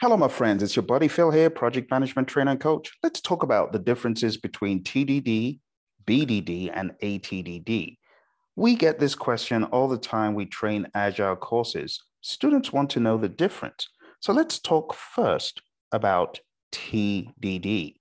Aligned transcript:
Hello, 0.00 0.16
my 0.16 0.28
friends. 0.28 0.62
It's 0.62 0.76
your 0.76 0.84
buddy 0.84 1.08
Phil 1.08 1.32
here, 1.32 1.50
project 1.50 1.90
management 1.90 2.28
trainer 2.28 2.52
and 2.52 2.60
coach. 2.60 2.92
Let's 3.02 3.20
talk 3.20 3.42
about 3.42 3.72
the 3.72 3.80
differences 3.80 4.36
between 4.36 4.84
TDD, 4.84 5.58
BDD, 6.06 6.70
and 6.72 6.92
ATDD. 7.02 7.96
We 8.54 8.76
get 8.76 9.00
this 9.00 9.16
question 9.16 9.64
all 9.64 9.88
the 9.88 9.98
time. 9.98 10.34
We 10.34 10.46
train 10.46 10.86
agile 10.94 11.34
courses. 11.34 12.00
Students 12.20 12.72
want 12.72 12.90
to 12.90 13.00
know 13.00 13.16
the 13.16 13.28
difference. 13.28 13.88
So 14.20 14.32
let's 14.32 14.60
talk 14.60 14.94
first 14.94 15.62
about 15.90 16.38
TDD. 16.70 17.96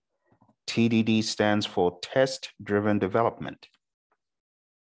TDD 0.67 1.23
stands 1.23 1.65
for 1.65 1.97
test 2.03 2.51
driven 2.61 2.99
development. 2.99 3.69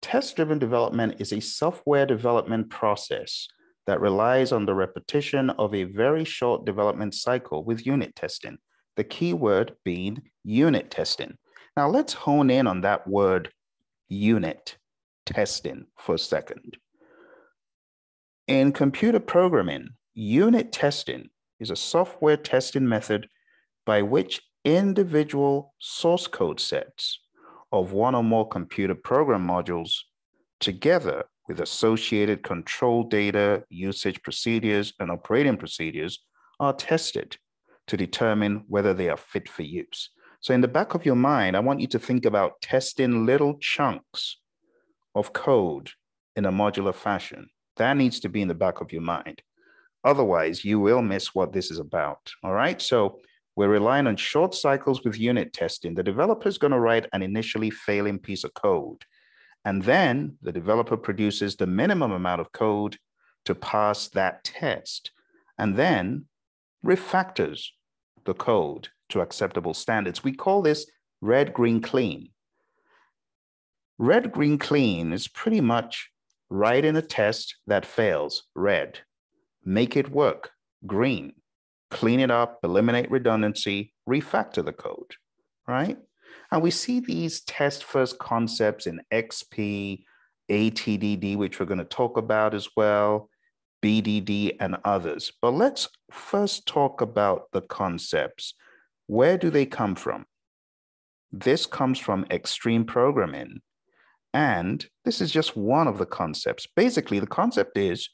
Test 0.01 0.35
driven 0.35 0.59
development 0.59 1.21
is 1.21 1.31
a 1.31 1.39
software 1.39 2.05
development 2.05 2.69
process 2.69 3.47
that 3.87 4.01
relies 4.01 4.51
on 4.51 4.65
the 4.65 4.75
repetition 4.75 5.49
of 5.51 5.73
a 5.73 5.85
very 5.85 6.25
short 6.25 6.65
development 6.65 7.15
cycle 7.15 7.63
with 7.63 7.85
unit 7.85 8.15
testing, 8.15 8.57
the 8.97 9.03
key 9.03 9.33
word 9.33 9.75
being 9.83 10.21
unit 10.43 10.91
testing. 10.91 11.37
Now 11.75 11.89
let's 11.89 12.13
hone 12.13 12.49
in 12.49 12.67
on 12.67 12.81
that 12.81 13.07
word 13.07 13.49
unit 14.09 14.77
testing 15.25 15.85
for 15.97 16.15
a 16.15 16.19
second. 16.19 16.77
In 18.47 18.71
computer 18.71 19.19
programming, 19.19 19.89
unit 20.13 20.71
testing 20.71 21.29
is 21.59 21.69
a 21.69 21.75
software 21.75 22.37
testing 22.37 22.87
method 22.87 23.27
by 23.85 24.01
which 24.01 24.41
individual 24.65 25.73
source 25.79 26.27
code 26.27 26.59
sets 26.59 27.19
of 27.71 27.93
one 27.93 28.15
or 28.15 28.23
more 28.23 28.47
computer 28.47 28.95
program 28.95 29.47
modules 29.47 29.91
together 30.59 31.25
with 31.47 31.61
associated 31.61 32.43
control 32.43 33.03
data, 33.03 33.63
usage 33.69 34.21
procedures, 34.21 34.93
and 34.99 35.09
operating 35.09 35.57
procedures 35.57 36.19
are 36.59 36.73
tested 36.73 37.37
to 37.87 37.97
determine 37.97 38.65
whether 38.67 38.93
they 38.93 39.09
are 39.09 39.17
fit 39.17 39.47
for 39.47 39.63
use. 39.63 40.09
So, 40.39 40.53
in 40.53 40.61
the 40.61 40.67
back 40.67 40.93
of 40.93 41.05
your 41.05 41.15
mind, 41.15 41.55
I 41.55 41.61
want 41.61 41.79
you 41.79 41.87
to 41.87 41.99
think 41.99 42.25
about 42.25 42.61
testing 42.61 43.25
little 43.25 43.57
chunks 43.59 44.37
of 45.15 45.33
code 45.33 45.91
in 46.35 46.45
a 46.45 46.51
modular 46.51 46.93
fashion. 46.93 47.49
That 47.77 47.97
needs 47.97 48.19
to 48.21 48.29
be 48.29 48.41
in 48.41 48.47
the 48.47 48.53
back 48.53 48.81
of 48.81 48.91
your 48.91 49.01
mind. 49.01 49.41
Otherwise, 50.03 50.63
you 50.63 50.79
will 50.79 51.01
miss 51.01 51.33
what 51.33 51.53
this 51.53 51.71
is 51.71 51.79
about. 51.79 52.31
All 52.43 52.53
right. 52.53 52.81
So, 52.81 53.19
we're 53.55 53.69
relying 53.69 54.05
on 54.05 54.17
short 54.17 54.53
cycles 54.53 55.03
with 55.03 55.17
unit 55.17 55.51
testing. 55.51 55.95
The 55.95 56.03
developer 56.03 56.47
is 56.47 56.59
going 56.59 56.73
to 56.73 56.79
write 56.79 57.07
an 57.13 57.23
initially 57.23 57.71
failing 57.71 58.19
piece 58.19 58.43
of 58.43 58.53
code 58.53 59.03
and 59.67 59.83
then 59.83 60.37
the 60.41 60.53
developer 60.53 60.95
produces 60.95 61.57
the 61.57 61.67
minimum 61.67 62.13
amount 62.13 62.39
of 62.39 62.53
code 62.53 62.97
to 63.43 63.53
pass 63.53 64.07
that 64.07 64.41
test, 64.45 65.11
and 65.57 65.75
then 65.75 66.23
refactors 66.85 67.65
the 68.23 68.33
code 68.33 68.87
to 69.09 69.19
acceptable 69.19 69.73
standards. 69.73 70.23
We 70.23 70.31
call 70.31 70.61
this 70.61 70.89
red, 71.19 71.53
green, 71.53 71.81
clean. 71.81 72.29
Red, 73.97 74.31
green, 74.31 74.57
clean 74.57 75.11
is 75.11 75.27
pretty 75.27 75.59
much 75.59 76.11
write 76.49 76.85
in 76.85 76.95
a 76.95 77.01
test 77.01 77.57
that 77.67 77.85
fails, 77.85 78.43
red. 78.55 78.99
Make 79.65 79.97
it 79.97 80.09
work, 80.09 80.51
green. 80.85 81.33
Clean 81.91 82.21
it 82.21 82.31
up, 82.31 82.59
eliminate 82.63 83.11
redundancy, 83.11 83.93
refactor 84.07 84.63
the 84.63 84.71
code, 84.71 85.15
right? 85.67 85.97
And 86.51 86.61
we 86.61 86.71
see 86.71 86.99
these 86.99 87.41
test 87.41 87.83
first 87.83 88.19
concepts 88.19 88.87
in 88.87 89.01
XP, 89.11 90.03
ATDD, 90.49 91.37
which 91.37 91.59
we're 91.59 91.65
going 91.65 91.77
to 91.79 91.85
talk 91.85 92.17
about 92.17 92.53
as 92.53 92.69
well, 92.75 93.29
BDD, 93.83 94.55
and 94.59 94.77
others. 94.85 95.31
But 95.41 95.53
let's 95.53 95.89
first 96.11 96.65
talk 96.65 97.01
about 97.01 97.51
the 97.51 97.61
concepts. 97.61 98.53
Where 99.07 99.37
do 99.37 99.49
they 99.49 99.65
come 99.65 99.95
from? 99.95 100.25
This 101.31 101.65
comes 101.65 101.99
from 101.99 102.25
extreme 102.31 102.85
programming. 102.85 103.61
And 104.33 104.85
this 105.03 105.19
is 105.19 105.31
just 105.31 105.57
one 105.57 105.87
of 105.87 105.97
the 105.97 106.05
concepts. 106.05 106.67
Basically, 106.75 107.19
the 107.19 107.27
concept 107.27 107.77
is 107.77 108.09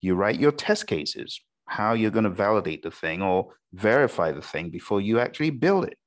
you 0.00 0.14
write 0.14 0.40
your 0.40 0.52
test 0.52 0.86
cases, 0.86 1.40
how 1.66 1.94
you're 1.94 2.10
going 2.10 2.24
to 2.24 2.30
validate 2.30 2.82
the 2.82 2.90
thing 2.90 3.22
or 3.22 3.52
verify 3.72 4.30
the 4.32 4.42
thing 4.42 4.70
before 4.70 5.00
you 5.00 5.18
actually 5.18 5.50
build 5.50 5.84
it. 5.86 5.98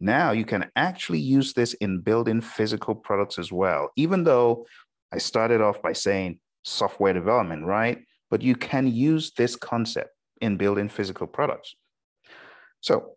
Now 0.00 0.32
you 0.32 0.44
can 0.44 0.70
actually 0.76 1.20
use 1.20 1.54
this 1.54 1.74
in 1.74 2.00
building 2.00 2.40
physical 2.40 2.94
products 2.94 3.38
as 3.38 3.50
well, 3.50 3.90
even 3.96 4.24
though 4.24 4.66
I 5.12 5.18
started 5.18 5.60
off 5.60 5.80
by 5.80 5.92
saying 5.92 6.38
software 6.64 7.12
development, 7.12 7.64
right? 7.64 8.04
But 8.30 8.42
you 8.42 8.56
can 8.56 8.86
use 8.88 9.32
this 9.32 9.56
concept 9.56 10.10
in 10.40 10.56
building 10.56 10.88
physical 10.88 11.26
products. 11.26 11.74
So 12.80 13.16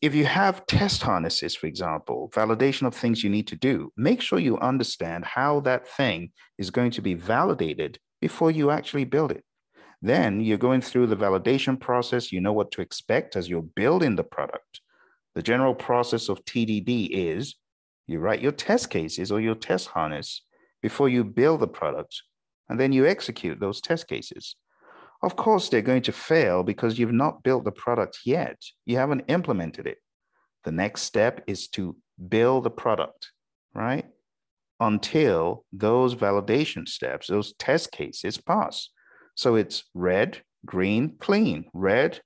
if 0.00 0.14
you 0.14 0.26
have 0.26 0.66
test 0.66 1.02
harnesses, 1.02 1.56
for 1.56 1.66
example, 1.66 2.30
validation 2.32 2.86
of 2.86 2.94
things 2.94 3.24
you 3.24 3.30
need 3.30 3.48
to 3.48 3.56
do, 3.56 3.92
make 3.96 4.20
sure 4.20 4.38
you 4.38 4.58
understand 4.58 5.24
how 5.24 5.60
that 5.60 5.88
thing 5.88 6.30
is 6.58 6.70
going 6.70 6.92
to 6.92 7.02
be 7.02 7.14
validated 7.14 7.98
before 8.20 8.50
you 8.50 8.70
actually 8.70 9.04
build 9.04 9.32
it. 9.32 9.44
Then 10.00 10.40
you're 10.40 10.58
going 10.58 10.80
through 10.80 11.08
the 11.08 11.16
validation 11.16 11.80
process, 11.80 12.30
you 12.30 12.40
know 12.40 12.52
what 12.52 12.70
to 12.72 12.80
expect 12.80 13.34
as 13.34 13.48
you're 13.48 13.62
building 13.62 14.14
the 14.14 14.22
product. 14.22 14.80
The 15.34 15.42
general 15.42 15.74
process 15.74 16.28
of 16.28 16.44
TDD 16.44 17.08
is 17.10 17.56
you 18.06 18.18
write 18.18 18.42
your 18.42 18.52
test 18.52 18.90
cases 18.90 19.30
or 19.30 19.40
your 19.40 19.54
test 19.54 19.88
harness 19.88 20.42
before 20.82 21.08
you 21.08 21.24
build 21.24 21.60
the 21.60 21.68
product, 21.68 22.22
and 22.68 22.78
then 22.78 22.92
you 22.92 23.06
execute 23.06 23.60
those 23.60 23.80
test 23.80 24.08
cases. 24.08 24.56
Of 25.22 25.36
course, 25.36 25.68
they're 25.68 25.82
going 25.82 26.02
to 26.02 26.12
fail 26.12 26.62
because 26.62 26.98
you've 26.98 27.12
not 27.12 27.42
built 27.42 27.64
the 27.64 27.72
product 27.72 28.20
yet. 28.24 28.62
You 28.86 28.96
haven't 28.96 29.24
implemented 29.28 29.86
it. 29.86 29.98
The 30.64 30.72
next 30.72 31.02
step 31.02 31.42
is 31.46 31.68
to 31.68 31.96
build 32.28 32.64
the 32.64 32.70
product, 32.70 33.32
right? 33.74 34.06
Until 34.80 35.64
those 35.72 36.14
validation 36.14 36.86
steps, 36.86 37.26
those 37.26 37.52
test 37.54 37.90
cases 37.90 38.38
pass. 38.38 38.90
So 39.34 39.56
it's 39.56 39.84
red, 39.94 40.42
green, 40.64 41.16
clean. 41.18 41.66
Red, 41.72 42.20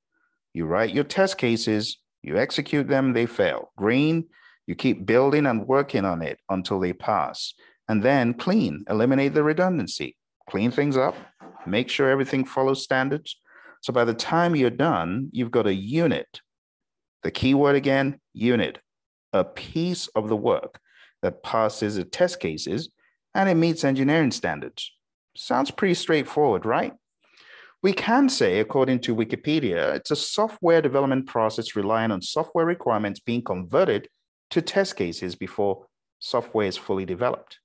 you 0.53 0.67
write 0.67 0.95
your 0.95 1.05
test 1.05 1.39
cases, 1.39 1.99
you 2.23 2.37
execute 2.37 2.89
them, 2.89 3.13
they 3.13 3.27
fail. 3.27 3.73
Green, 3.77 4.27
you 4.67 4.75
keep 4.75 5.07
building 5.07 5.47
and 5.47 5.67
working 5.67 6.05
on 6.05 6.23
it 6.23 6.39
until 6.49 6.81
they 6.81 6.93
pass. 6.93 7.55
And 7.89 8.03
then 8.03 8.35
clean, 8.35 8.85
eliminate 8.89 9.35
the 9.35 9.43
redundancy, 9.43 10.17
clean 10.49 10.71
things 10.71 10.97
up, 10.97 11.15
make 11.67 11.89
sure 11.89 12.09
everything 12.09 12.45
follows 12.45 12.83
standards. 12.83 13.37
So 13.83 13.93
by 13.93 14.05
the 14.05 14.15
time 14.15 14.55
you're 14.55 14.71
done, 14.71 15.29
you've 15.33 15.51
got 15.51 15.67
a 15.67 15.75
unit. 15.75 16.41
The 17.23 17.31
keyword 17.31 17.75
again, 17.75 18.21
unit, 18.33 18.79
a 19.33 19.45
piece 19.45 20.07
of 20.09 20.29
the 20.29 20.37
work 20.37 20.81
that 21.23 21.43
passes 21.43 21.97
the 21.97 22.05
test 22.05 22.41
cases 22.41 22.91
and 23.35 23.49
it 23.49 23.55
meets 23.55 23.85
engineering 23.85 24.31
standards. 24.31 24.93
Sounds 25.37 25.71
pretty 25.71 25.95
straightforward, 25.95 26.67
right? 26.67 26.93
We 27.83 27.93
can 27.93 28.29
say, 28.29 28.61
according 28.61 29.01
to 29.01 29.17
Wikipedia, 29.17 29.97
it's 29.97 30.13
a 30.13 30.17
software 30.17 30.81
development 30.81 31.27
process 31.27 31.75
relying 31.75 32.13
on 32.13 32.23
software 32.23 32.65
requirements 32.65 33.19
being 33.19 33.43
converted 33.43 34.09
to 34.51 34.63
test 34.63 34.95
cases 34.95 35.35
before 35.35 35.87
software 36.21 36.69
is 36.69 36.77
fully 36.77 37.05
developed. 37.05 37.59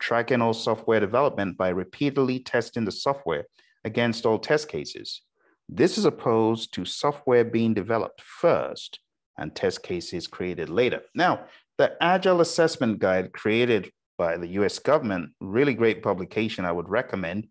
Tracking 0.00 0.42
all 0.42 0.54
software 0.54 0.98
development 0.98 1.56
by 1.56 1.68
repeatedly 1.68 2.40
testing 2.40 2.84
the 2.84 2.90
software 2.90 3.44
against 3.84 4.26
all 4.26 4.40
test 4.40 4.68
cases. 4.68 5.22
This 5.68 5.98
is 5.98 6.04
opposed 6.04 6.74
to 6.74 6.84
software 6.84 7.44
being 7.44 7.72
developed 7.72 8.20
first 8.20 8.98
and 9.38 9.54
test 9.54 9.84
cases 9.84 10.26
created 10.26 10.68
later. 10.68 11.02
Now, 11.14 11.44
the 11.78 11.92
Agile 12.02 12.40
Assessment 12.40 12.98
Guide 12.98 13.32
created 13.32 13.92
by 14.18 14.36
the 14.36 14.48
US 14.48 14.80
government, 14.80 15.30
really 15.40 15.74
great 15.74 16.02
publication 16.02 16.64
I 16.64 16.72
would 16.72 16.88
recommend, 16.88 17.46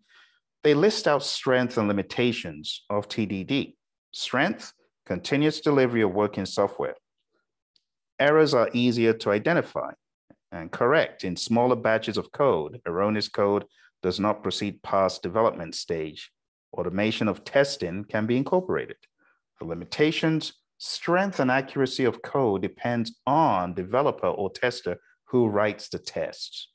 they 0.62 0.74
list 0.74 1.08
out 1.08 1.22
strengths 1.22 1.76
and 1.76 1.88
limitations 1.88 2.84
of 2.90 3.08
TDD. 3.08 3.74
Strength, 4.12 4.72
continuous 5.06 5.60
delivery 5.60 6.02
of 6.02 6.12
working 6.12 6.46
software. 6.46 6.94
Errors 8.18 8.52
are 8.52 8.70
easier 8.74 9.14
to 9.14 9.30
identify 9.30 9.90
and 10.52 10.70
correct 10.70 11.24
in 11.24 11.36
smaller 11.36 11.76
batches 11.76 12.18
of 12.18 12.32
code. 12.32 12.80
Erroneous 12.86 13.28
code 13.28 13.64
does 14.02 14.20
not 14.20 14.42
proceed 14.42 14.82
past 14.82 15.22
development 15.22 15.74
stage. 15.74 16.30
Automation 16.72 17.28
of 17.28 17.44
testing 17.44 18.04
can 18.04 18.26
be 18.26 18.36
incorporated. 18.36 18.96
The 19.58 19.66
limitations, 19.66 20.52
strength 20.78 21.40
and 21.40 21.50
accuracy 21.50 22.04
of 22.04 22.22
code 22.22 22.62
depends 22.62 23.18
on 23.26 23.74
developer 23.74 24.26
or 24.26 24.50
tester 24.50 24.98
who 25.24 25.48
writes 25.48 25.88
the 25.88 25.98
tests. 25.98 26.68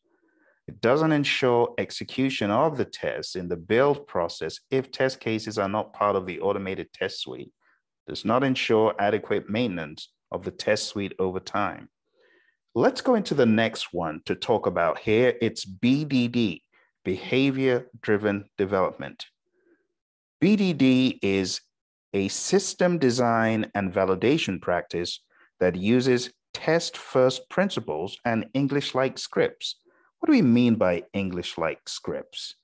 It 0.68 0.82
doesn't 0.82 1.12
ensure 1.12 1.74
execution 1.78 2.50
of 2.50 2.78
the 2.78 2.86
tests 2.86 3.36
in 3.36 3.48
the 3.48 3.56
build 3.56 4.08
process 4.08 4.60
if 4.72 4.92
test 4.92 5.20
cases 5.20 5.60
are 5.60 5.70
not 5.70 5.94
part 5.94 6.16
of 6.16 6.26
the 6.26 6.40
automated 6.40 6.92
test 6.92 7.22
suite. 7.22 7.52
It 8.08 8.12
does 8.12 8.26
not 8.26 8.44
ensure 8.44 8.96
adequate 8.98 9.50
maintenance 9.50 10.12
of 10.32 10.44
the 10.44 10.52
test 10.52 10.86
suite 10.88 11.14
over 11.20 11.40
time. 11.40 11.90
Let's 12.74 13.02
go 13.02 13.16
into 13.16 13.36
the 13.36 13.46
next 13.46 13.94
one 13.94 14.22
to 14.26 14.36
talk 14.36 14.66
about 14.66 15.00
here. 15.00 15.36
It's 15.40 15.66
BDD, 15.66 16.62
behavior 17.06 17.88
driven 18.02 18.50
development. 18.58 19.28
BDD 20.44 21.20
is 21.22 21.62
a 22.14 22.28
system 22.28 22.98
design 22.98 23.72
and 23.76 23.94
validation 23.94 24.62
practice 24.62 25.22
that 25.60 25.76
uses 25.76 26.32
test 26.54 26.98
first 26.98 27.50
principles 27.50 28.18
and 28.26 28.50
English 28.54 28.96
like 28.96 29.18
scripts. 29.18 29.76
What 30.26 30.32
do 30.32 30.38
we 30.38 30.42
mean 30.42 30.74
by 30.74 31.04
English 31.14 31.56
like 31.56 31.88
scripts? 31.88 32.56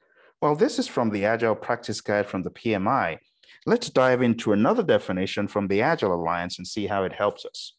Well, 0.42 0.56
this 0.56 0.80
is 0.80 0.88
from 0.88 1.12
the 1.12 1.26
Agile 1.26 1.54
Practice 1.54 2.02
Guide 2.02 2.26
from 2.26 2.42
the 2.42 2.50
PMI. 2.50 3.20
Let's 3.68 3.92
dive 3.92 4.24
into 4.24 4.54
another 4.54 4.82
definition 4.82 5.48
from 5.48 5.68
the 5.68 5.84
Agile 5.84 6.16
Alliance 6.16 6.58
and 6.58 6.66
see 6.66 6.88
how 6.88 7.04
it 7.04 7.14
helps 7.14 7.46
us. 7.46 7.76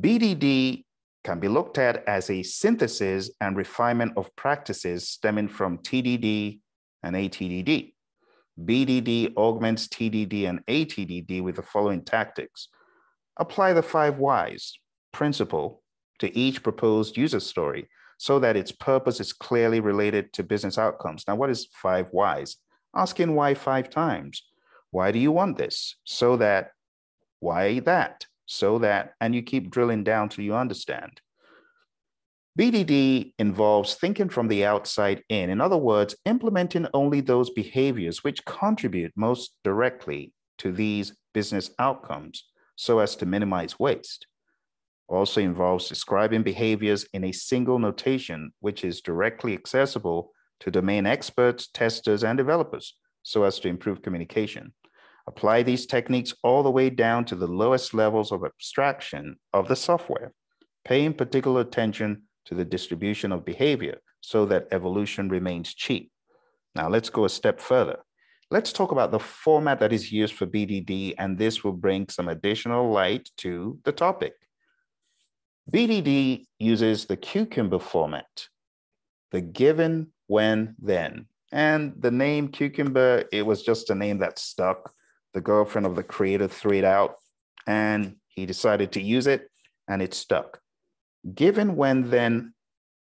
BDD 0.00 0.84
can 1.22 1.38
be 1.38 1.48
looked 1.48 1.76
at 1.76 2.02
as 2.08 2.30
a 2.30 2.42
synthesis 2.42 3.30
and 3.42 3.58
refinement 3.58 4.14
of 4.16 4.34
practices 4.36 5.06
stemming 5.06 5.48
from 5.48 5.76
TDD 5.76 6.60
and 7.02 7.14
ATDD. 7.14 7.92
BDD 8.58 9.36
augments 9.36 9.86
TDD 9.86 10.48
and 10.48 10.64
ATDD 10.64 11.42
with 11.42 11.56
the 11.56 11.62
following 11.62 12.02
tactics. 12.02 12.68
Apply 13.36 13.74
the 13.74 13.82
five 13.82 14.16
whys 14.16 14.72
principle 15.12 15.82
to 16.20 16.34
each 16.34 16.62
proposed 16.62 17.18
user 17.18 17.40
story 17.40 17.90
so 18.18 18.38
that 18.38 18.56
its 18.56 18.72
purpose 18.72 19.20
is 19.20 19.32
clearly 19.32 19.80
related 19.80 20.32
to 20.32 20.42
business 20.42 20.78
outcomes. 20.78 21.24
Now, 21.28 21.36
what 21.36 21.50
is 21.50 21.68
five 21.72 22.08
whys? 22.10 22.56
Asking 22.94 23.34
why 23.34 23.54
five 23.54 23.90
times. 23.90 24.42
Why 24.90 25.12
do 25.12 25.18
you 25.18 25.32
want 25.32 25.58
this? 25.58 25.96
So 26.04 26.36
that, 26.38 26.70
why 27.40 27.80
that? 27.80 28.26
So 28.46 28.78
that, 28.78 29.14
and 29.20 29.34
you 29.34 29.42
keep 29.42 29.70
drilling 29.70 30.04
down 30.04 30.28
till 30.28 30.44
you 30.44 30.54
understand. 30.54 31.20
BDD 32.58 33.34
involves 33.38 33.94
thinking 33.96 34.30
from 34.30 34.48
the 34.48 34.64
outside 34.64 35.22
in. 35.28 35.50
In 35.50 35.60
other 35.60 35.76
words, 35.76 36.16
implementing 36.24 36.86
only 36.94 37.20
those 37.20 37.50
behaviors 37.50 38.24
which 38.24 38.46
contribute 38.46 39.12
most 39.14 39.58
directly 39.62 40.32
to 40.58 40.72
these 40.72 41.14
business 41.34 41.70
outcomes 41.78 42.44
so 42.74 42.98
as 42.98 43.14
to 43.16 43.26
minimize 43.26 43.78
waste. 43.78 44.26
Also 45.08 45.40
involves 45.40 45.88
describing 45.88 46.42
behaviors 46.42 47.06
in 47.12 47.24
a 47.24 47.32
single 47.32 47.78
notation, 47.78 48.52
which 48.60 48.84
is 48.84 49.00
directly 49.00 49.54
accessible 49.54 50.32
to 50.60 50.70
domain 50.70 51.06
experts, 51.06 51.68
testers, 51.68 52.24
and 52.24 52.36
developers 52.36 52.94
so 53.22 53.44
as 53.44 53.60
to 53.60 53.68
improve 53.68 54.02
communication. 54.02 54.72
Apply 55.28 55.62
these 55.62 55.86
techniques 55.86 56.34
all 56.42 56.62
the 56.62 56.70
way 56.70 56.90
down 56.90 57.24
to 57.26 57.34
the 57.34 57.46
lowest 57.46 57.94
levels 57.94 58.30
of 58.30 58.44
abstraction 58.44 59.36
of 59.52 59.68
the 59.68 59.76
software, 59.76 60.32
paying 60.84 61.12
particular 61.12 61.60
attention 61.60 62.22
to 62.46 62.54
the 62.54 62.64
distribution 62.64 63.32
of 63.32 63.44
behavior 63.44 63.98
so 64.20 64.46
that 64.46 64.68
evolution 64.70 65.28
remains 65.28 65.74
cheap. 65.74 66.10
Now 66.74 66.88
let's 66.88 67.10
go 67.10 67.24
a 67.24 67.28
step 67.28 67.60
further. 67.60 67.98
Let's 68.50 68.72
talk 68.72 68.92
about 68.92 69.10
the 69.10 69.18
format 69.18 69.80
that 69.80 69.92
is 69.92 70.12
used 70.12 70.34
for 70.34 70.46
BDD, 70.46 71.14
and 71.18 71.36
this 71.36 71.64
will 71.64 71.72
bring 71.72 72.08
some 72.08 72.28
additional 72.28 72.92
light 72.92 73.28
to 73.38 73.78
the 73.82 73.90
topic. 73.90 74.34
BDD 75.72 76.46
uses 76.58 77.06
the 77.06 77.16
Cucumber 77.16 77.80
format, 77.80 78.48
the 79.32 79.40
given, 79.40 80.12
when, 80.28 80.76
then. 80.78 81.26
And 81.52 81.94
the 81.98 82.10
name 82.10 82.48
Cucumber, 82.48 83.24
it 83.32 83.44
was 83.44 83.62
just 83.62 83.90
a 83.90 83.94
name 83.94 84.18
that 84.18 84.38
stuck. 84.38 84.92
The 85.34 85.40
girlfriend 85.40 85.86
of 85.86 85.96
the 85.96 86.02
creator 86.02 86.46
threw 86.46 86.78
it 86.78 86.84
out, 86.84 87.16
and 87.66 88.16
he 88.28 88.46
decided 88.46 88.92
to 88.92 89.02
use 89.02 89.26
it, 89.26 89.50
and 89.88 90.00
it 90.02 90.14
stuck. 90.14 90.60
Given 91.34 91.74
when 91.74 92.10
then 92.10 92.54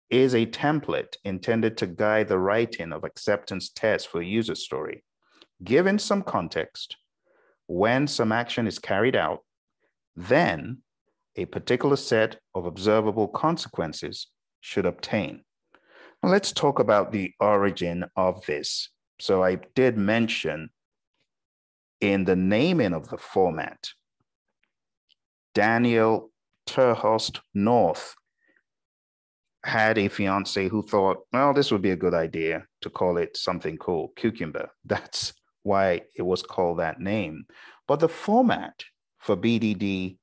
is 0.09 0.35
a 0.35 0.47
template 0.47 1.17
intended 1.25 1.77
to 1.79 1.87
guide 1.87 2.29
the 2.29 2.39
writing 2.39 2.93
of 2.93 3.03
acceptance 3.03 3.71
tests 3.71 4.07
for 4.07 4.23
user 4.23 4.55
story. 4.55 5.03
Given 5.65 5.99
some 5.99 6.23
context, 6.23 6.97
when 7.67 8.07
some 8.07 8.31
action 8.31 8.67
is 8.67 8.79
carried 8.79 9.17
out, 9.17 9.41
then 10.15 10.83
a 11.37 11.45
particular 11.47 11.97
set 11.97 12.39
of 12.55 12.67
observable 12.67 13.29
consequences 13.29 14.29
should 14.61 14.87
obtain. 14.87 15.43
Now 16.23 16.31
let's 16.31 16.53
talk 16.53 16.79
about 16.79 17.13
the 17.13 17.33
origin 17.41 18.05
of 18.17 18.45
this. 18.47 18.91
So 19.19 19.43
I 19.43 19.57
did 19.75 19.97
mention 19.97 20.71
in 22.01 22.25
the 22.25 22.37
naming 22.37 22.93
of 22.93 23.09
the 23.09 23.17
format, 23.17 23.91
Daniel 25.55 26.31
Terhorst 26.67 27.41
North 27.55 28.15
had 29.65 29.99
a 29.99 30.09
fiance 30.09 30.69
who 30.69 30.83
thought, 30.83 31.19
well, 31.33 31.53
this 31.55 31.71
would 31.71 31.83
be 31.83 31.93
a 31.93 31.97
good 31.97 32.15
idea 32.15 32.67
to 32.81 32.91
call 32.91 33.17
it 33.17 33.37
something 33.37 33.77
cool, 33.79 34.13
Cucumber. 34.17 34.71
That's 34.85 35.33
why 35.63 36.03
it 36.17 36.23
was 36.23 36.43
called 36.43 36.81
that 36.81 37.01
name. 37.01 37.45
But 37.87 38.01
the 38.01 38.09
format 38.09 38.83
for 39.19 39.37
BDD 39.37 40.17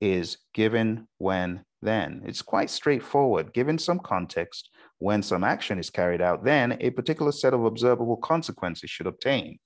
is 0.00 0.38
given, 0.54 1.08
when, 1.18 1.64
then. 1.82 2.22
It's 2.24 2.42
quite 2.42 2.70
straightforward. 2.70 3.52
Given 3.52 3.78
some 3.78 3.98
context, 3.98 4.70
when 4.98 5.22
some 5.22 5.44
action 5.44 5.78
is 5.78 5.90
carried 5.90 6.20
out, 6.20 6.44
then 6.44 6.76
a 6.80 6.90
particular 6.90 7.32
set 7.32 7.54
of 7.54 7.64
observable 7.64 8.16
consequences 8.16 8.90
should 8.90 9.06
obtain. 9.06 9.58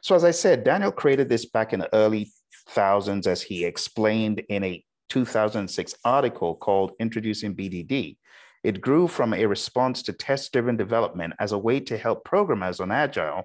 So, 0.00 0.14
as 0.14 0.24
I 0.24 0.30
said, 0.30 0.64
Daniel 0.64 0.92
created 0.92 1.28
this 1.28 1.46
back 1.46 1.72
in 1.72 1.80
the 1.80 1.94
early 1.94 2.30
thousands 2.68 3.26
as 3.26 3.42
he 3.42 3.64
explained 3.64 4.40
in 4.48 4.62
a 4.62 4.84
2006 5.08 5.94
article 6.04 6.54
called 6.54 6.92
Introducing 7.00 7.56
BDD. 7.56 8.16
It 8.62 8.80
grew 8.80 9.08
from 9.08 9.32
a 9.32 9.46
response 9.46 10.02
to 10.02 10.12
test 10.12 10.52
driven 10.52 10.76
development 10.76 11.34
as 11.38 11.52
a 11.52 11.58
way 11.58 11.80
to 11.80 11.96
help 11.96 12.24
programmers 12.24 12.80
on 12.80 12.90
Agile, 12.90 13.44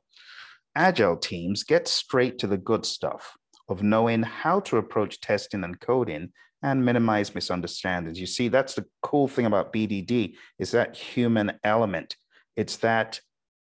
Agile 0.76 1.18
teams 1.18 1.64
get 1.64 1.88
straight 1.88 2.40
to 2.40 2.48
the 2.48 2.58
good 2.58 2.86
stuff 2.86 3.38
of 3.70 3.84
knowing 3.84 4.24
how 4.24 4.60
to 4.62 4.78
approach 4.78 5.22
testing 5.22 5.64
and 5.64 5.80
coding 5.80 6.32
and 6.62 6.84
minimize 6.84 7.36
misunderstandings. 7.36 8.20
You 8.20 8.26
see, 8.26 8.48
that's 8.48 8.74
the 8.74 8.86
cool 9.02 9.28
thing 9.28 9.46
about 9.46 9.74
BDD 9.74 10.36
is 10.60 10.72
that 10.72 10.96
human 10.96 11.60
element. 11.64 12.16
It's 12.56 12.78
that 12.78 13.20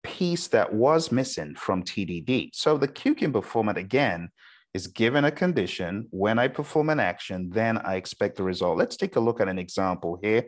piece 0.04 0.48
that 0.50 0.74
was 0.74 1.12
missing 1.12 1.56
from 1.56 1.84
TDD. 1.84 2.50
So 2.54 2.78
the 2.78 2.88
Cucumber 2.88 3.42
format 3.42 3.78
again 3.78 4.30
is 4.74 4.88
given 4.88 5.26
a 5.26 5.32
condition. 5.32 6.08
When 6.12 6.40
I 6.40 6.48
perform 6.48 6.90
an 6.90 7.00
action, 7.00 7.50
then 7.50 7.78
I 7.78 7.96
expect 7.96 8.38
the 8.38 8.44
result. 8.44 8.78
Let's 8.78 8.98
take 8.98 9.16
a 9.16 9.20
look 9.20 9.42
at 9.42 9.48
an 9.48 9.60
example 9.60 10.20
here. 10.22 10.46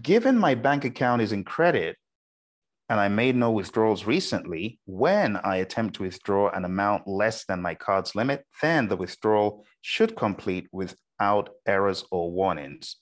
Given 0.00 0.38
my 0.38 0.54
bank 0.54 0.84
account 0.84 1.22
is 1.22 1.32
in 1.32 1.44
credit 1.44 1.96
and 2.88 2.98
I 2.98 3.08
made 3.08 3.36
no 3.36 3.50
withdrawals 3.50 4.06
recently, 4.06 4.78
when 4.86 5.36
I 5.36 5.56
attempt 5.56 5.96
to 5.96 6.02
withdraw 6.02 6.50
an 6.50 6.64
amount 6.64 7.06
less 7.06 7.44
than 7.44 7.62
my 7.62 7.74
card's 7.74 8.14
limit, 8.14 8.44
then 8.62 8.88
the 8.88 8.96
withdrawal 8.96 9.64
should 9.82 10.16
complete 10.16 10.68
without 10.72 11.50
errors 11.66 12.04
or 12.10 12.32
warnings. 12.32 12.96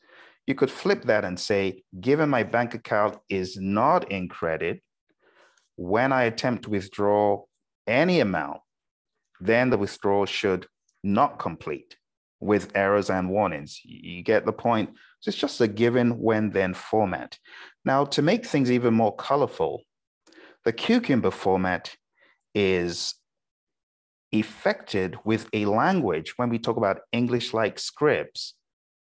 You 0.46 0.54
could 0.54 0.70
flip 0.70 1.02
that 1.04 1.24
and 1.24 1.38
say, 1.38 1.82
given 2.00 2.28
my 2.28 2.42
bank 2.42 2.74
account 2.74 3.18
is 3.28 3.56
not 3.56 4.10
in 4.10 4.28
credit, 4.28 4.82
when 5.76 6.12
I 6.12 6.24
attempt 6.24 6.64
to 6.64 6.70
withdraw 6.70 7.44
any 7.86 8.20
amount 8.20 8.60
then 9.40 9.70
the 9.70 9.78
withdrawal 9.78 10.26
should 10.26 10.66
not 11.02 11.38
complete 11.38 11.96
with 12.40 12.72
errors 12.74 13.10
and 13.10 13.30
warnings. 13.30 13.80
You 13.84 14.22
get 14.22 14.44
the 14.44 14.52
point. 14.52 14.90
So 15.20 15.30
it's 15.30 15.38
just 15.38 15.60
a 15.60 15.68
given 15.68 16.18
when 16.18 16.50
then 16.50 16.74
format. 16.74 17.38
Now, 17.86 18.04
to 18.04 18.20
make 18.20 18.44
things 18.44 18.70
even 18.70 18.94
more 18.94 19.14
colorful, 19.14 19.82
the 20.64 20.72
Cucumber 20.72 21.30
format 21.30 21.96
is 22.52 23.14
effected 24.32 25.16
with 25.24 25.48
a 25.52 25.66
language 25.66 26.34
when 26.36 26.50
we 26.50 26.58
talk 26.58 26.76
about 26.76 27.02
English 27.12 27.54
like 27.54 27.78
scripts 27.78 28.54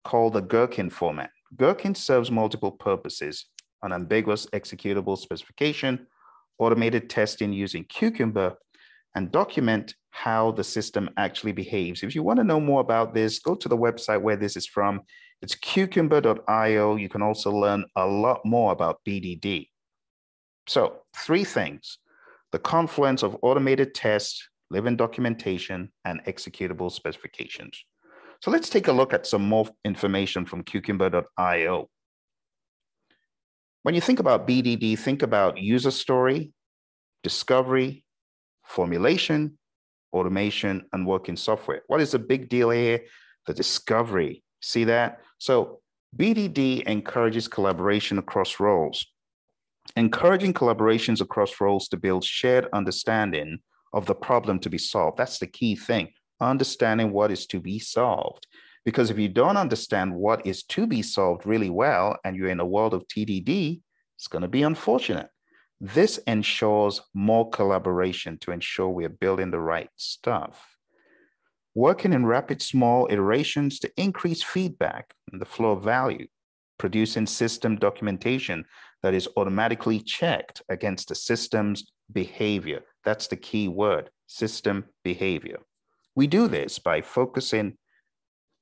called 0.02 0.32
the 0.32 0.42
Gherkin 0.42 0.90
format. 0.90 1.30
Gherkin 1.56 1.94
serves 1.94 2.32
multiple 2.32 2.72
purposes 2.72 3.46
an 3.84 3.92
ambiguous 3.92 4.46
executable 4.46 5.16
specification, 5.16 6.06
automated 6.58 7.08
testing 7.08 7.52
using 7.52 7.84
Cucumber, 7.84 8.54
and 9.14 9.30
document 9.30 9.94
how 10.14 10.52
the 10.52 10.62
system 10.62 11.10
actually 11.16 11.50
behaves. 11.50 12.04
If 12.04 12.14
you 12.14 12.22
want 12.22 12.38
to 12.38 12.44
know 12.44 12.60
more 12.60 12.80
about 12.80 13.14
this, 13.14 13.40
go 13.40 13.56
to 13.56 13.68
the 13.68 13.76
website 13.76 14.22
where 14.22 14.36
this 14.36 14.56
is 14.56 14.64
from. 14.64 15.00
It's 15.42 15.56
cucumber.io. 15.56 16.94
You 16.94 17.08
can 17.08 17.20
also 17.20 17.50
learn 17.50 17.84
a 17.96 18.06
lot 18.06 18.40
more 18.44 18.70
about 18.70 19.00
BDD. 19.06 19.70
So, 20.68 21.00
three 21.16 21.42
things 21.42 21.98
the 22.52 22.60
confluence 22.60 23.24
of 23.24 23.36
automated 23.42 23.92
tests, 23.92 24.48
living 24.70 24.96
documentation, 24.96 25.90
and 26.04 26.24
executable 26.26 26.92
specifications. 26.92 27.84
So, 28.40 28.52
let's 28.52 28.70
take 28.70 28.86
a 28.86 28.92
look 28.92 29.12
at 29.12 29.26
some 29.26 29.42
more 29.42 29.66
information 29.84 30.46
from 30.46 30.62
cucumber.io. 30.62 31.90
When 33.82 33.94
you 33.96 34.00
think 34.00 34.20
about 34.20 34.46
BDD, 34.46 34.96
think 34.96 35.22
about 35.22 35.58
user 35.58 35.90
story, 35.90 36.52
discovery, 37.24 38.04
formulation, 38.64 39.58
automation, 40.14 40.84
and 40.92 41.06
working 41.06 41.36
software. 41.36 41.82
What 41.88 42.00
is 42.00 42.12
the 42.12 42.18
big 42.18 42.48
deal 42.48 42.70
here? 42.70 43.00
The 43.46 43.54
discovery. 43.54 44.42
See 44.60 44.84
that? 44.84 45.20
So 45.38 45.80
BDD 46.16 46.84
encourages 46.84 47.48
collaboration 47.48 48.18
across 48.18 48.60
roles. 48.60 49.04
Encouraging 49.96 50.54
collaborations 50.54 51.20
across 51.20 51.60
roles 51.60 51.88
to 51.88 51.96
build 51.96 52.24
shared 52.24 52.68
understanding 52.72 53.58
of 53.92 54.06
the 54.06 54.14
problem 54.14 54.58
to 54.60 54.70
be 54.70 54.78
solved. 54.78 55.18
That's 55.18 55.38
the 55.38 55.46
key 55.46 55.76
thing, 55.76 56.08
understanding 56.40 57.12
what 57.12 57.30
is 57.30 57.46
to 57.48 57.60
be 57.60 57.78
solved. 57.78 58.46
Because 58.84 59.10
if 59.10 59.18
you 59.18 59.28
don't 59.28 59.56
understand 59.56 60.14
what 60.14 60.46
is 60.46 60.62
to 60.64 60.86
be 60.86 61.02
solved 61.02 61.46
really 61.46 61.70
well 61.70 62.16
and 62.24 62.36
you're 62.36 62.48
in 62.48 62.60
a 62.60 62.66
world 62.66 62.94
of 62.94 63.06
TDD, 63.08 63.80
it's 64.16 64.28
going 64.28 64.42
to 64.42 64.48
be 64.48 64.62
unfortunate. 64.62 65.28
This 65.84 66.16
ensures 66.26 67.02
more 67.12 67.50
collaboration 67.50 68.38
to 68.38 68.52
ensure 68.52 68.88
we're 68.88 69.10
building 69.10 69.50
the 69.50 69.60
right 69.60 69.90
stuff. 69.96 70.78
Working 71.74 72.14
in 72.14 72.24
rapid 72.24 72.62
small 72.62 73.06
iterations 73.10 73.78
to 73.80 73.90
increase 73.98 74.42
feedback 74.42 75.12
and 75.30 75.42
the 75.42 75.44
flow 75.44 75.72
of 75.72 75.84
value. 75.84 76.26
Producing 76.78 77.26
system 77.26 77.76
documentation 77.76 78.64
that 79.02 79.12
is 79.12 79.28
automatically 79.36 80.00
checked 80.00 80.62
against 80.70 81.08
the 81.08 81.14
system's 81.14 81.84
behavior. 82.10 82.80
That's 83.04 83.26
the 83.26 83.36
key 83.36 83.68
word, 83.68 84.08
system 84.26 84.86
behavior. 85.02 85.58
We 86.16 86.26
do 86.28 86.48
this 86.48 86.78
by 86.78 87.02
focusing 87.02 87.76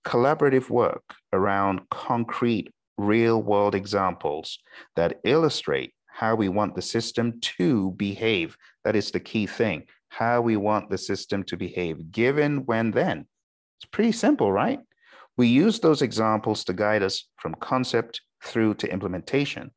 collaborative 0.05 0.71
work 0.71 1.15
around 1.33 1.83
concrete 1.89 2.73
real 2.99 3.41
world 3.41 3.77
examples 3.77 4.59
that 4.97 5.21
illustrate 5.23 5.95
how 6.13 6.35
we 6.35 6.49
want 6.49 6.75
the 6.75 6.83
system 6.83 7.41
to 7.41 7.93
behave. 7.93 8.57
That 8.85 8.97
is 8.97 9.11
the 9.11 9.21
key 9.21 9.47
thing, 9.47 9.85
how 10.09 10.43
we 10.43 10.57
want 10.57 10.91
the 10.91 10.99
system 10.99 11.43
to 11.45 11.57
behave, 11.57 12.13
given, 12.13 12.67
when, 12.67 12.91
then. 12.91 13.27
It's 13.79 13.89
pretty 13.91 14.13
simple, 14.13 14.53
right? 14.53 14.81
We 15.37 15.49
use 15.49 15.81
those 15.81 16.03
examples 16.03 16.65
to 16.65 16.75
guide 16.75 17.03
us 17.03 17.29
from 17.37 17.55
concept 17.57 18.21
through 18.45 18.75
to 18.75 18.93
implementation 18.93 19.71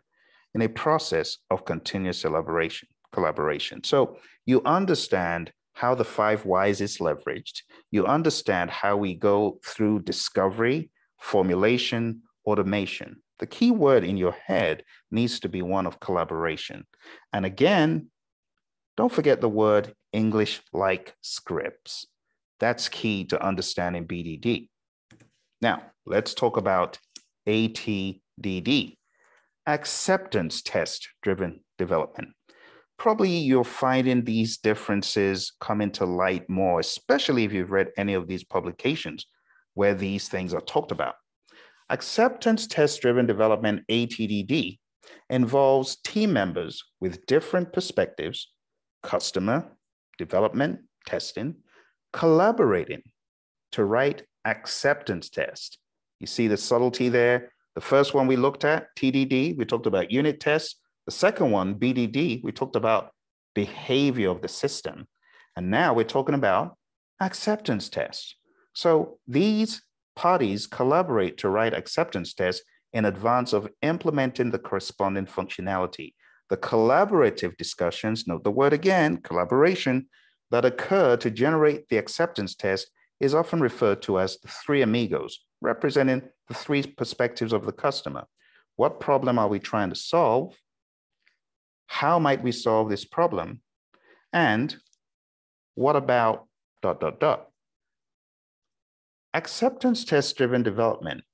in 0.53 0.61
a 0.61 0.69
process 0.69 1.37
of 1.49 1.65
continuous 1.65 2.25
elaboration, 2.25 2.89
collaboration. 3.13 3.83
So 3.83 4.17
you 4.45 4.61
understand 4.65 5.51
how 5.73 5.95
the 5.95 6.05
five 6.05 6.45
whys 6.45 6.81
is 6.81 6.97
leveraged. 6.97 7.61
You 7.91 8.05
understand 8.05 8.71
how 8.71 8.97
we 8.97 9.13
go 9.13 9.59
through 9.65 10.03
discovery, 10.03 10.89
formulation, 11.19 12.21
automation. 12.45 13.21
The 13.39 13.47
key 13.47 13.71
word 13.71 14.03
in 14.03 14.17
your 14.17 14.35
head 14.45 14.83
needs 15.11 15.39
to 15.41 15.49
be 15.49 15.61
one 15.61 15.85
of 15.85 15.99
collaboration. 15.99 16.85
And 17.33 17.45
again, 17.45 18.09
don't 18.97 19.11
forget 19.11 19.41
the 19.41 19.49
word 19.49 19.93
English 20.13 20.61
like 20.71 21.15
scripts. 21.21 22.05
That's 22.59 22.87
key 22.87 23.25
to 23.25 23.45
understanding 23.45 24.07
BDD. 24.07 24.69
Now, 25.61 25.83
let's 26.05 26.33
talk 26.33 26.55
about 26.55 26.97
ATDD, 27.47 28.97
acceptance 29.67 30.61
test 30.61 31.09
driven 31.21 31.59
development. 31.77 32.29
Probably 32.97 33.29
you're 33.29 33.65
finding 33.65 34.23
these 34.23 34.57
differences 34.57 35.51
come 35.59 35.81
into 35.81 36.05
light 36.05 36.49
more, 36.49 36.79
especially 36.79 37.43
if 37.43 37.51
you've 37.51 37.71
read 37.71 37.89
any 37.97 38.13
of 38.13 38.27
these 38.27 38.45
publications 38.45 39.25
where 39.73 39.93
these 39.93 40.29
things 40.29 40.53
are 40.53 40.61
talked 40.61 40.91
about. 40.91 41.15
Acceptance 41.89 42.67
test 42.67 43.01
driven 43.01 43.25
development, 43.25 43.83
ATDD, 43.89 44.79
involves 45.29 45.97
team 45.97 46.33
members 46.33 46.83
with 46.99 47.25
different 47.25 47.73
perspectives, 47.73 48.51
customer, 49.03 49.71
development, 50.17 50.79
testing, 51.05 51.55
collaborating 52.11 53.03
to 53.71 53.83
write 53.83 54.23
acceptance 54.45 55.29
test. 55.29 55.77
You 56.19 56.27
see 56.27 56.47
the 56.47 56.57
subtlety 56.57 57.09
there? 57.09 57.51
The 57.75 57.81
first 57.81 58.13
one 58.13 58.25
we 58.25 58.37
looked 58.37 58.63
at, 58.63 58.87
TDD, 58.97 59.57
we 59.57 59.65
talked 59.65 59.85
about 59.85 60.11
unit 60.11 60.39
tests. 60.39 60.77
The 61.05 61.11
second 61.11 61.51
one, 61.51 61.75
BDD, 61.75 62.41
we 62.43 62.51
talked 62.51 62.75
about 62.75 63.11
behavior 63.53 64.29
of 64.29 64.41
the 64.41 64.47
system. 64.47 65.07
And 65.55 65.69
now 65.69 65.93
we're 65.93 66.03
talking 66.03 66.35
about 66.35 66.77
acceptance 67.19 67.89
tests. 67.89 68.35
So 68.73 69.19
these 69.27 69.81
parties 70.15 70.67
collaborate 70.67 71.37
to 71.37 71.49
write 71.49 71.73
acceptance 71.73 72.33
tests 72.33 72.63
in 72.93 73.05
advance 73.05 73.53
of 73.53 73.67
implementing 73.81 74.51
the 74.51 74.59
corresponding 74.59 75.25
functionality. 75.25 76.13
The 76.49 76.57
collaborative 76.57 77.57
discussions, 77.57 78.27
note 78.27 78.43
the 78.43 78.51
word 78.51 78.73
again, 78.73 79.17
collaboration, 79.17 80.07
that 80.51 80.65
occur 80.65 81.17
to 81.17 81.31
generate 81.31 81.89
the 81.89 81.97
acceptance 81.97 82.55
test 82.55 82.89
is 83.19 83.33
often 83.33 83.59
referred 83.59 84.01
to 84.03 84.19
as 84.19 84.37
the 84.39 84.47
three 84.47 84.81
amigos, 84.81 85.39
representing 85.61 86.21
the 86.47 86.53
three 86.53 86.83
perspectives 86.83 87.53
of 87.53 87.65
the 87.65 87.71
customer. 87.71 88.25
What 88.75 88.99
problem 88.99 89.39
are 89.39 89.47
we 89.47 89.59
trying 89.59 89.89
to 89.89 89.95
solve? 89.95 90.55
How 91.87 92.19
might 92.19 92.43
we 92.43 92.51
solve 92.51 92.89
this 92.89 93.05
problem? 93.05 93.61
And 94.33 94.75
what 95.75 95.95
about 95.95 96.47
dot, 96.81 96.99
dot, 96.99 97.19
dot? 97.19 97.49
Acceptance 99.35 100.05
test 100.05 100.37
driven 100.37 100.63
development 100.63 101.25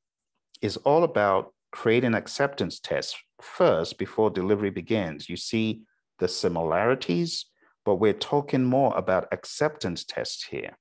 is 0.59 0.75
all 0.77 1.03
about 1.03 1.53
creating 1.71 2.15
acceptance 2.15 2.79
tests 2.79 3.15
first 3.39 3.99
before 3.99 4.31
delivery 4.31 4.71
begins. 4.71 5.29
You 5.29 5.37
see 5.37 5.83
the 6.17 6.27
similarities, 6.27 7.45
but 7.85 7.97
we're 7.97 8.13
talking 8.13 8.63
more 8.63 8.97
about 8.97 9.27
acceptance 9.31 10.03
tests 10.03 10.45
here. 10.45 10.79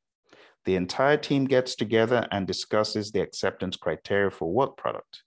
The 0.65 0.77
entire 0.77 1.19
team 1.19 1.45
gets 1.45 1.75
together 1.75 2.27
and 2.31 2.47
discusses 2.47 3.13
the 3.13 3.21
acceptance 3.21 3.77
criteria 3.77 4.31
for 4.31 4.51
work 4.51 4.79
product. 4.79 5.23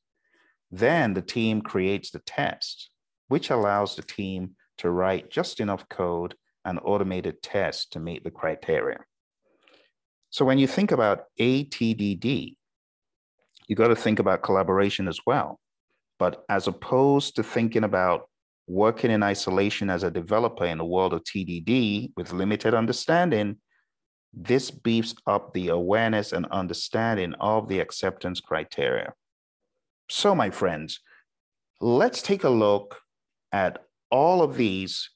Then 0.71 1.13
the 1.13 1.21
team 1.21 1.61
creates 1.61 2.09
the 2.09 2.23
test, 2.25 2.89
which 3.27 3.51
allows 3.51 3.95
the 3.95 4.01
team 4.01 4.55
to 4.79 4.89
write 4.89 5.29
just 5.29 5.59
enough 5.59 5.87
code 5.89 6.33
and 6.65 6.79
automated 6.83 7.43
tests 7.43 7.85
to 7.89 7.99
meet 7.99 8.23
the 8.23 8.31
criteria. 8.31 9.01
So 10.33 10.43
when 10.45 10.57
you 10.57 10.65
think 10.65 10.91
about 10.91 11.25
ATDD, 11.39 12.55
you 13.67 13.75
got 13.75 13.89
to 13.89 13.95
think 13.95 14.17
about 14.17 14.41
collaboration 14.41 15.07
as 15.07 15.19
well. 15.27 15.59
But 16.17 16.43
as 16.49 16.67
opposed 16.67 17.35
to 17.35 17.43
thinking 17.43 17.83
about 17.83 18.27
working 18.65 19.11
in 19.11 19.21
isolation 19.21 19.91
as 19.91 20.01
a 20.01 20.09
developer 20.09 20.65
in 20.65 20.79
a 20.79 20.85
world 20.85 21.13
of 21.13 21.23
TDD 21.23 22.13
with 22.17 22.33
limited 22.33 22.73
understanding, 22.73 23.57
this 24.33 24.71
beefs 24.71 25.13
up 25.27 25.53
the 25.53 25.67
awareness 25.67 26.33
and 26.33 26.47
understanding 26.47 27.35
of 27.39 27.67
the 27.67 27.79
acceptance 27.79 28.41
criteria. 28.41 29.13
So, 30.09 30.33
my 30.33 30.49
friends, 30.49 30.99
let's 31.79 32.23
take 32.23 32.43
a 32.43 32.49
look 32.49 32.99
at 33.51 33.83
all 34.09 34.41
of 34.41 34.57
these 34.57 35.11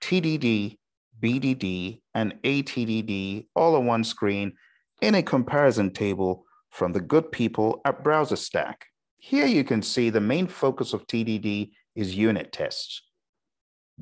TDD 0.00 0.78
BDD, 1.20 2.00
and 2.14 2.34
ATDD 2.42 3.46
all 3.54 3.76
on 3.76 3.86
one 3.86 4.04
screen 4.04 4.52
in 5.00 5.14
a 5.14 5.22
comparison 5.22 5.90
table 5.90 6.44
from 6.70 6.92
the 6.92 7.00
good 7.00 7.32
people 7.32 7.80
at 7.84 8.04
BrowserStack. 8.04 8.74
Here 9.18 9.46
you 9.46 9.64
can 9.64 9.82
see 9.82 10.10
the 10.10 10.20
main 10.20 10.46
focus 10.46 10.92
of 10.92 11.06
TDD 11.06 11.70
is 11.96 12.14
unit 12.14 12.52
tests. 12.52 13.02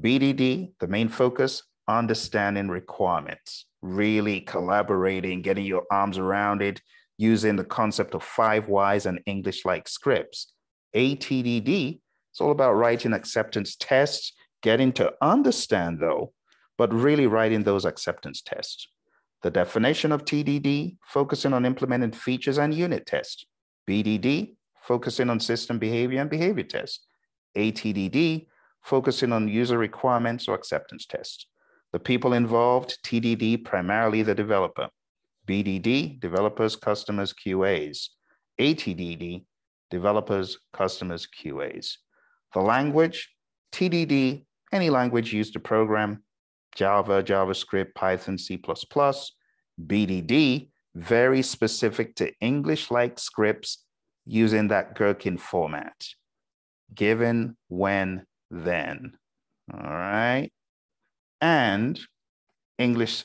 BDD, 0.01 0.73
the 0.79 0.89
main 0.89 1.09
focus, 1.09 1.63
understanding 1.89 2.69
requirements, 2.69 3.67
really 3.81 4.41
collaborating, 4.41 5.41
getting 5.41 5.65
your 5.65 5.85
arms 5.91 6.19
around 6.19 6.61
it, 6.61 6.83
using 7.17 7.57
the 7.57 7.65
concept 7.65 8.15
of 8.15 8.23
five 8.23 8.69
whys 8.69 9.07
and 9.07 9.21
English-like 9.25 9.89
scripts. 9.89 10.53
ATDD, 10.95 12.01
it's 12.31 12.41
all 12.41 12.51
about 12.51 12.75
writing 12.75 13.15
acceptance 13.15 13.77
tests, 13.77 14.33
getting 14.63 14.93
to 14.93 15.13
understand, 15.23 15.99
though, 16.01 16.33
but 16.79 16.93
really 16.93 17.27
writing 17.27 17.63
those 17.63 17.85
acceptance 17.85 18.43
tests. 18.43 18.89
The 19.43 19.51
definition 19.51 20.13
of 20.13 20.25
TDD, 20.25 20.97
focusing 21.05 21.53
on 21.53 21.65
implementing 21.65 22.13
features 22.13 22.59
and 22.59 22.75
unit 22.75 23.07
tests. 23.07 23.45
BDD, 23.89 24.57
focusing 24.83 25.31
on 25.31 25.41
system 25.41 25.79
behavior 25.79 26.21
and 26.21 26.31
behavior 26.31 26.65
tests. 26.65 27.07
ATDD, 27.57 28.47
focusing 28.83 29.33
on 29.33 29.49
user 29.49 29.79
requirements 29.79 30.49
or 30.49 30.55
acceptance 30.55 31.07
tests. 31.07 31.47
The 31.93 32.01
people 32.01 32.33
involved, 32.33 32.99
TDD, 33.05 33.65
primarily 33.65 34.23
the 34.23 34.35
developer. 34.35 34.89
BDD, 35.47 36.21
developers, 36.21 36.77
customers, 36.77 37.33
QAs. 37.33 38.09
ATDD, 38.61 39.45
developers, 39.91 40.59
customers, 40.73 41.27
QAs. 41.27 41.95
The 42.55 42.61
language, 42.61 43.31
TDD, 43.73 44.45
any 44.73 44.91
language 44.91 45.33
used 45.33 45.53
to 45.53 45.61
program, 45.61 46.23
Java, 46.77 47.23
JavaScript, 47.23 47.95
Python, 47.95 48.39
C++, 48.39 48.59
BDD, 49.85 50.69
very 50.95 51.43
specific 51.43 52.15
to 52.17 52.33
English-like 52.41 53.19
scripts 53.19 53.85
using 54.27 54.69
that 54.69 54.95
Gherkin 54.95 55.39
format. 55.39 56.07
Given, 56.95 57.57
when, 57.69 58.27
then. 58.51 59.15
All 59.73 59.81
right. 59.81 60.51
And 61.41 61.99
English 62.79 63.25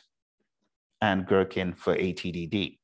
and 1.01 1.27
Gherkin 1.27 1.73
for 1.73 1.95
ATDD. 1.95 2.77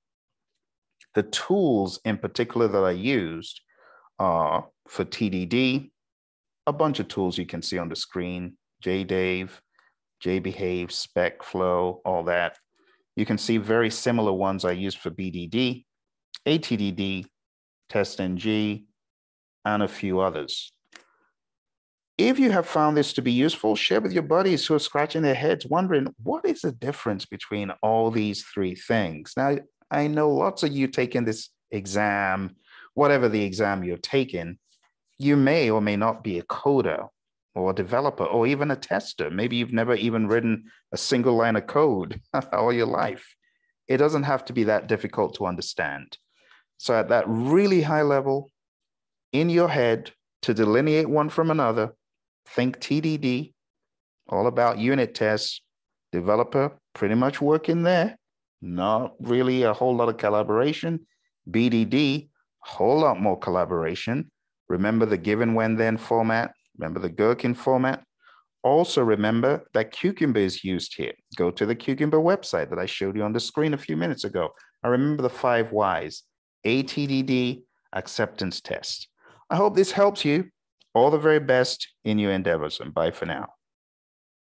The 1.15 1.23
tools 1.23 1.99
in 2.03 2.17
particular 2.17 2.67
that 2.67 2.83
I 2.83 2.91
used 2.91 3.61
are 4.19 4.67
for 4.87 5.05
TDD, 5.05 5.91
a 6.65 6.73
bunch 6.73 6.99
of 6.99 7.07
tools 7.07 7.37
you 7.37 7.45
can 7.45 7.61
see 7.61 7.77
on 7.77 7.89
the 7.89 7.95
screen, 7.95 8.57
JDave, 8.83 9.49
JBehave, 10.23 10.91
spec 10.91 11.43
flow, 11.43 12.01
all 12.05 12.23
that. 12.23 12.57
You 13.15 13.25
can 13.25 13.37
see 13.37 13.57
very 13.57 13.89
similar 13.89 14.31
ones 14.33 14.65
I 14.65 14.71
use 14.71 14.95
for 14.95 15.09
BDD, 15.09 15.85
ATDD, 16.45 17.25
TestNG, 17.89 18.85
and 19.65 19.83
a 19.83 19.87
few 19.87 20.19
others. 20.19 20.71
If 22.17 22.39
you 22.39 22.51
have 22.51 22.67
found 22.67 22.97
this 22.97 23.13
to 23.13 23.21
be 23.21 23.31
useful, 23.31 23.75
share 23.75 24.01
with 24.01 24.11
your 24.11 24.23
buddies 24.23 24.65
who 24.65 24.73
are 24.73 24.79
scratching 24.79 25.21
their 25.21 25.35
heads 25.35 25.67
wondering 25.67 26.07
what 26.23 26.45
is 26.45 26.61
the 26.61 26.71
difference 26.71 27.25
between 27.25 27.71
all 27.83 28.09
these 28.09 28.43
three 28.43 28.73
things. 28.73 29.33
Now, 29.37 29.57
I 29.91 30.07
know 30.07 30.31
lots 30.31 30.63
of 30.63 30.71
you 30.71 30.87
taking 30.87 31.25
this 31.25 31.49
exam, 31.69 32.55
whatever 32.95 33.29
the 33.29 33.43
exam 33.43 33.83
you're 33.83 33.97
taking, 33.97 34.57
you 35.19 35.37
may 35.37 35.69
or 35.69 35.81
may 35.81 35.95
not 35.95 36.23
be 36.23 36.39
a 36.39 36.43
coder 36.43 37.07
or 37.57 37.71
a 37.71 37.75
developer 37.75 38.23
or 38.23 38.45
even 38.45 38.69
a 38.69 38.75
tester. 38.75 39.31
Maybe 39.31 39.55
you've 39.55 39.73
never 39.73 39.95
even 39.95 40.27
written 40.27 40.65
a 40.91 40.97
single 40.97 41.35
line 41.35 41.55
of 41.55 41.65
code 41.65 42.21
all 42.53 42.71
your 42.71 42.85
life. 42.85 43.35
It 43.87 43.97
doesn't 43.97 44.23
have 44.23 44.45
to 44.45 44.53
be 44.53 44.65
that 44.65 44.87
difficult 44.87 45.35
to 45.35 45.47
understand. 45.47 46.17
So, 46.77 46.93
at 46.93 47.09
that 47.09 47.25
really 47.27 47.81
high 47.81 48.03
level, 48.03 48.51
in 49.33 49.49
your 49.49 49.69
head, 49.69 50.11
to 50.43 50.53
delineate 50.53 51.09
one 51.09 51.29
from 51.29 51.49
another, 51.49 51.95
think 52.45 52.77
TDD, 52.77 53.53
all 54.29 54.45
about 54.45 54.77
unit 54.77 55.15
tests, 55.15 55.61
developer 56.11 56.77
pretty 56.93 57.15
much 57.15 57.41
working 57.41 57.81
there, 57.81 58.19
not 58.61 59.15
really 59.19 59.63
a 59.63 59.73
whole 59.73 59.95
lot 59.95 60.09
of 60.09 60.17
collaboration. 60.17 61.07
BDD, 61.49 62.29
whole 62.59 62.99
lot 62.99 63.19
more 63.19 63.39
collaboration. 63.39 64.29
Remember 64.69 65.07
the 65.07 65.17
given 65.17 65.55
when 65.55 65.75
then 65.75 65.97
format. 65.97 66.53
Remember 66.77 66.99
the 66.99 67.09
Gherkin 67.09 67.53
format. 67.53 68.03
Also 68.63 69.03
remember 69.03 69.65
that 69.73 69.91
Cucumber 69.91 70.39
is 70.39 70.63
used 70.63 70.95
here. 70.95 71.13
Go 71.35 71.51
to 71.51 71.65
the 71.65 71.75
Cucumber 71.75 72.19
website 72.19 72.69
that 72.69 72.79
I 72.79 72.85
showed 72.85 73.15
you 73.15 73.23
on 73.23 73.33
the 73.33 73.39
screen 73.39 73.73
a 73.73 73.77
few 73.77 73.95
minutes 73.95 74.23
ago. 74.23 74.49
I 74.83 74.89
remember 74.89 75.23
the 75.23 75.29
five 75.29 75.71
whys, 75.71 76.23
ATDD, 76.65 77.63
acceptance 77.93 78.61
test. 78.61 79.07
I 79.49 79.55
hope 79.55 79.75
this 79.75 79.91
helps 79.91 80.25
you. 80.25 80.49
All 80.93 81.11
the 81.11 81.17
very 81.17 81.39
best 81.39 81.87
in 82.03 82.19
your 82.19 82.31
endeavors 82.31 82.79
and 82.79 82.93
bye 82.93 83.11
for 83.11 83.25
now. 83.25 83.47